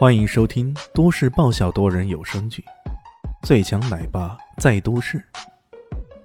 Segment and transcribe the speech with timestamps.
[0.00, 2.64] 欢迎收听都市爆笑多人有声剧
[3.46, 5.18] 《最强奶爸在都市》，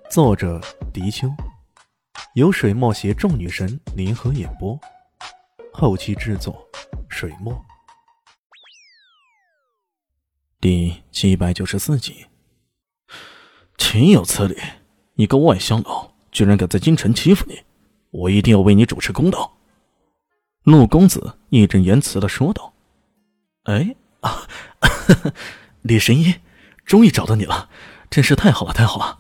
[0.10, 0.62] 作者：
[0.94, 1.28] 迪秋，
[2.36, 4.80] 由水墨携众女神联合演播，
[5.74, 6.66] 后期制作：
[7.10, 7.54] 水墨。
[10.62, 12.28] 第七百九十四集，
[13.78, 14.58] 岂有此理！
[15.16, 17.62] 一个外乡佬居然敢在京城欺负你，
[18.12, 19.58] 我一定要为你主持公道！
[20.64, 22.72] 陆公子义正言辞的说道。
[23.66, 24.48] 哎啊，
[25.84, 26.36] 李神医，
[26.86, 27.70] 终于找到你了，
[28.10, 29.20] 真是太好了，太好了！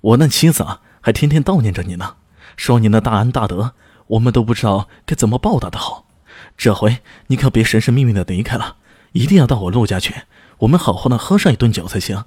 [0.00, 2.16] 我那妻子啊，还天天悼念着你呢，
[2.56, 3.72] 说你那大恩大德，
[4.08, 6.06] 我们都不知道该怎么报答的好。
[6.56, 6.98] 这回
[7.28, 8.76] 你可别神神秘秘的离开了，
[9.12, 10.14] 一定要到我陆家去，
[10.58, 12.24] 我们好好的喝上一顿酒才行。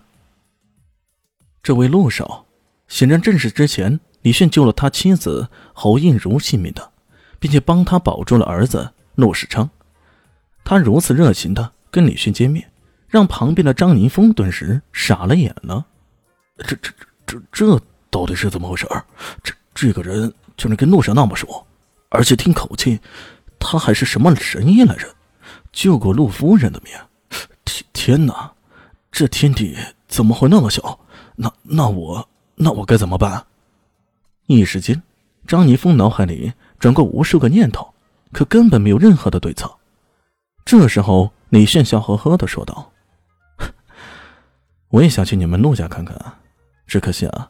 [1.61, 2.45] 这位陆少，
[2.87, 6.91] 显然正是之前李炫救了他妻子侯应如性命的，
[7.39, 9.69] 并且帮他保住了儿子陆世昌。
[10.63, 12.69] 他如此热情的跟李迅见面，
[13.07, 15.85] 让旁边的张宁峰顿时傻了眼了。
[16.59, 16.91] 这、这、
[17.25, 18.87] 这、这到底是怎么回事？
[19.43, 21.65] 这、这个人居然跟陆少那么熟，
[22.09, 22.99] 而且听口气，
[23.57, 25.07] 他还是什么神医来着？
[25.71, 26.93] 救过陆夫人的命！
[27.63, 28.51] 天天哪，
[29.11, 30.99] 这天地怎么会那么小？
[31.35, 33.45] 那、那我、那我该怎么办？
[34.47, 35.01] 一时间，
[35.47, 37.93] 张宁峰脑海里转过无数个念头，
[38.33, 39.71] 可根本没有任何的对策。
[40.69, 42.91] 这时候，李炫笑呵呵的说道
[44.89, 46.15] ：“我也想去你们陆家看看，
[46.85, 47.49] 只可惜啊，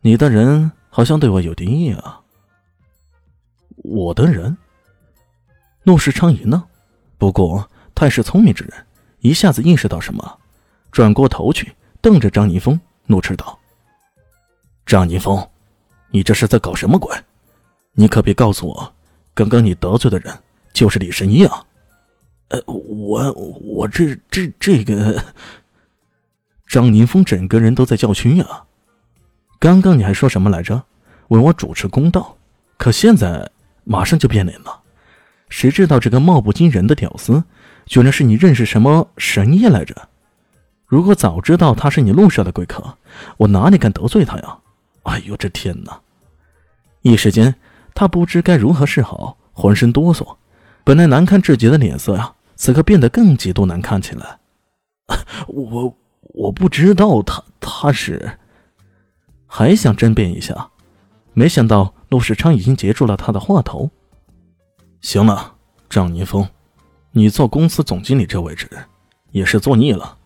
[0.00, 2.22] 你的人好像对我有敌意啊。”
[3.84, 4.58] 我的人？
[5.84, 6.60] 陆世昌一愣，
[7.18, 8.86] 不过他也是聪明之人，
[9.20, 10.38] 一下子意识到什么，
[10.90, 13.56] 转过头去瞪着张宁峰，怒斥道
[14.84, 15.48] ：“张宁峰，
[16.10, 17.16] 你这是在搞什么鬼？
[17.92, 18.92] 你可别告诉我，
[19.34, 20.36] 刚刚你得罪的人
[20.72, 21.64] 就是李神医啊！”
[22.48, 25.24] 呃，我我这这这个，
[26.66, 28.64] 张宁峰整个人都在叫屈啊！
[29.58, 30.84] 刚刚你还说什么来着？
[31.28, 32.36] 为我主持公道，
[32.76, 33.50] 可现在
[33.82, 34.82] 马上就变脸了。
[35.48, 37.42] 谁知道这个貌不惊人的屌丝，
[37.86, 40.08] 居然是你认识什么神医来着？
[40.86, 42.96] 如果早知道他是你路上的贵客，
[43.38, 44.58] 我哪里敢得罪他呀？
[45.02, 46.00] 哎呦，这天哪！
[47.02, 47.56] 一时间，
[47.92, 50.36] 他不知该如何是好，浑身哆嗦。
[50.86, 54.38] 本来难看至极的脸色呀，此刻变得更极度难看起来。
[55.48, 58.38] 我我不知道他他是，
[59.48, 60.70] 还想争辩一下，
[61.32, 63.90] 没想到陆世昌已经截住了他的话头。
[65.00, 65.54] 行了，
[65.90, 66.48] 张宁峰，
[67.10, 68.70] 你做公司总经理这位置
[69.32, 70.16] 也是做腻了，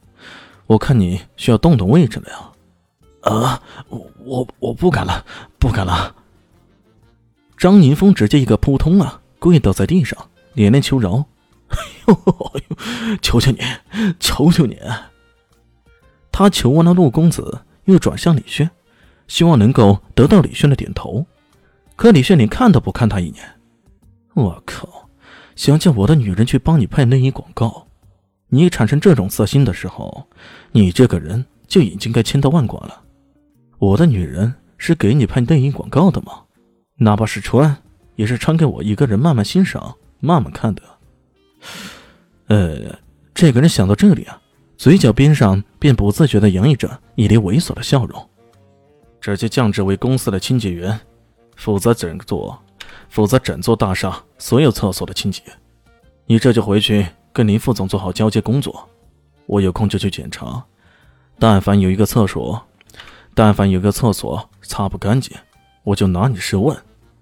[0.66, 2.38] 我看你需要动动位置了呀。
[3.22, 5.24] 啊，我我不敢了，
[5.58, 6.14] 不敢了。
[7.56, 10.18] 张宁峰直接一个扑通啊，跪倒在地上。
[10.54, 11.24] 连连求饶，
[11.68, 12.16] 哎呦，
[13.22, 13.58] 求求你，
[14.18, 14.78] 求求你！
[16.32, 18.70] 他求完了陆公子，又转向李炫，
[19.28, 21.24] 希望能够得到李炫的点头。
[21.96, 23.60] 可李炫连看都不看他一眼。
[24.34, 25.08] 我靠！
[25.54, 27.86] 想叫我的女人去帮你拍内衣广告，
[28.48, 30.26] 你产生这种色心的时候，
[30.72, 33.02] 你这个人就已经该千刀万剐了。
[33.78, 36.44] 我的女人是给你拍内衣广告的吗？
[36.96, 37.76] 哪怕是穿，
[38.16, 39.94] 也是穿给我一个人慢慢欣赏。
[40.20, 40.82] 慢慢看的，
[42.46, 42.98] 呃，
[43.34, 44.40] 这个人想到这里啊，
[44.76, 48.28] 嘴角边上便不自觉的洋溢着一脸猥琐的笑容。
[49.20, 50.98] 直接降职为公司的清洁员，
[51.56, 52.58] 负责整座，
[53.10, 55.42] 负责整座大厦所有厕所的清洁。
[56.24, 58.88] 你这就回去跟林副总做好交接工作，
[59.44, 60.64] 我有空就去检查。
[61.38, 62.62] 但凡有一个厕所，
[63.34, 65.36] 但凡有个厕所擦不干净，
[65.84, 66.74] 我就拿你试问，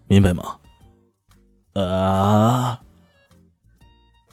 [0.07, 0.57] 明白吗？
[1.75, 2.81] 啊！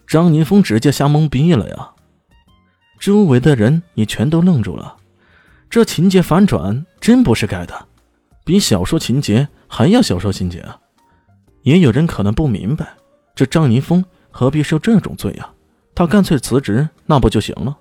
[0.08, 1.92] 张宁峰直接吓懵逼了呀！
[3.00, 4.96] 周围的人也全都愣住了。
[5.70, 7.88] 这情节反转真不是盖的，
[8.44, 10.80] 比小说情节还要小说情节啊！
[11.64, 12.94] 也有人可能不明白，
[13.34, 15.52] 这张宁峰何必受这种罪啊？
[15.94, 17.78] 他干脆辞职，那不就行了？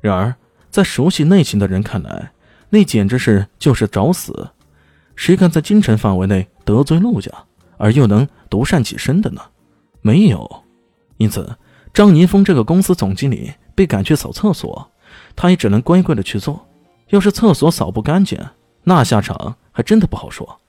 [0.00, 0.34] 然而，
[0.70, 2.32] 在熟悉内情的人看来，
[2.70, 4.50] 那简直是就是找死！
[5.14, 7.30] 谁敢在京城范围内得罪陆家，
[7.76, 9.42] 而又能独善其身的呢？
[10.00, 10.64] 没有。
[11.18, 11.56] 因此，
[11.92, 14.90] 张宁峰这个公司总经理被赶去扫厕所，
[15.36, 16.66] 他也只能乖乖的去做。
[17.08, 18.38] 要是厕所扫不干净，
[18.84, 20.60] 那下场还真的不好说。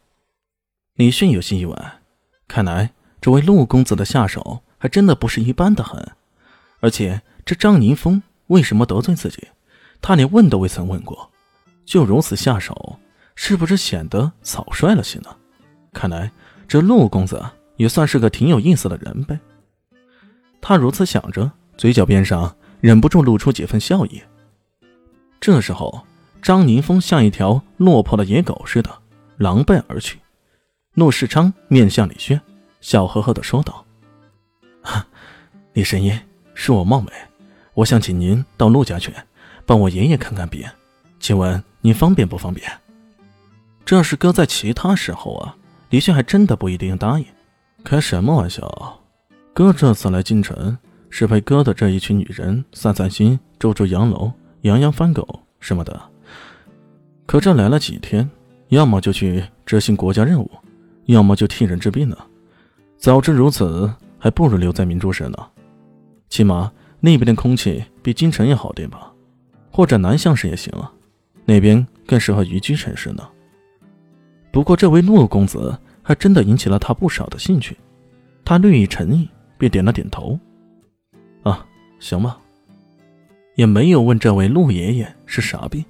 [0.96, 2.00] 李迅有些意外，
[2.48, 2.92] 看来
[3.22, 6.12] 这位陆公子的下手还真的不是一般的狠。
[6.80, 9.48] 而且，这张宁峰为什么得罪自己，
[10.02, 11.30] 他连问都未曾问过，
[11.86, 12.98] 就如此下手，
[13.36, 15.36] 是不是显得草率了些呢？
[15.92, 16.32] 看来
[16.68, 17.44] 这陆公子
[17.76, 19.38] 也算是个挺有意思的人呗。
[20.62, 24.22] 他如此想着，嘴角边上忍不住露出几分笑意。
[25.40, 26.06] 这时候，
[26.42, 28.90] 张宁峰像一条落魄的野狗似的，
[29.38, 30.20] 狼狈而去。
[30.96, 32.40] 陆世昌面向李轩，
[32.82, 33.86] 笑呵呵的说道
[35.74, 36.12] ：“李神医，
[36.56, 37.12] 恕我冒昧，
[37.74, 39.14] 我想请您到陆家去，
[39.66, 40.68] 帮我爷爷看看病，
[41.20, 42.70] 请问您方便不方便？”
[43.86, 45.56] 这是搁在其他时候啊，
[45.90, 47.26] 李轩还真的不一定答应。
[47.84, 49.00] 开什么玩笑？
[49.54, 50.78] 哥这次来京城
[51.10, 54.32] 是陪哥的这一群女人散散心、住住洋楼、
[54.62, 55.28] 养养番狗
[55.60, 56.00] 什么的。
[57.26, 58.30] 可这来了几天，
[58.70, 60.50] 要么就去执行国家任务，
[61.06, 62.18] 要么就替人治病呢。
[62.98, 65.38] 早知如此，还不如留在明珠市呢。
[66.30, 69.12] 起码那边的空气比京城要好点吧，
[69.72, 70.92] 或者南向市也行啊，
[71.46, 73.28] 那边更适合宜居城市呢。
[74.52, 75.78] 不过这位陆公子。
[76.02, 77.78] 还真的引起了他不少的兴趣，
[78.44, 79.30] 他略一沉吟，
[79.60, 80.40] 便点了点头。
[81.44, 81.64] 啊，
[82.00, 82.40] 行吧。
[83.56, 85.86] 也没有问这位陆爷爷是啥病，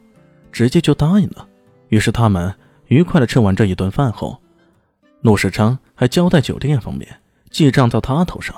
[0.52, 1.48] 直接就答应了。
[1.88, 2.54] 于是他们
[2.88, 4.42] 愉快的吃完这一顿饭后，
[5.22, 7.08] 陆世昌还交代酒店方面
[7.52, 8.56] 记账到他头上。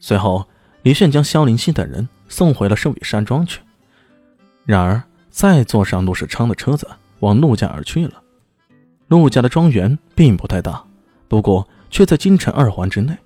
[0.00, 0.46] 随后，
[0.82, 3.60] 李炫将萧灵溪等人送回了圣宇山庄去。
[4.64, 6.88] 然而，再坐上陆世昌的车子，
[7.20, 8.22] 往陆家而去了。
[9.08, 10.82] 陆家的庄园并不太大。
[11.26, 13.16] 不过，却在京城二环之内，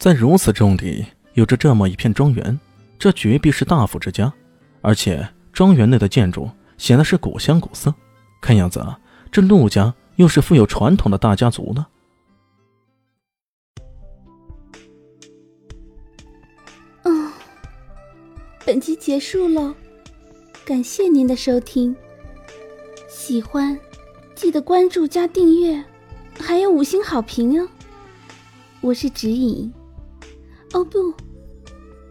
[0.00, 1.04] 在如此重地
[1.34, 2.58] 有着这么一片庄园，
[2.98, 4.32] 这绝壁是大富之家。
[4.80, 6.48] 而且，庄园内的建筑
[6.78, 7.94] 显得是古香古色，
[8.40, 8.82] 看样子，
[9.30, 11.86] 这陆家又是富有传统的大家族呢。
[17.02, 17.30] 嗯，
[18.64, 19.74] 本集结束了，
[20.64, 21.94] 感谢您的收听，
[23.06, 23.78] 喜欢
[24.34, 25.84] 记得关注加订阅。
[26.38, 27.68] 还有五星好评哦！
[28.80, 29.70] 我是指引，
[30.72, 31.12] 哦不，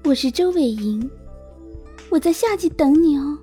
[0.03, 1.09] 我是周伟莹，
[2.09, 3.38] 我在夏季等你哦。